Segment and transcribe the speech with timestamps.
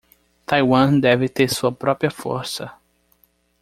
[0.47, 2.73] Taiwan deve ter sua própria força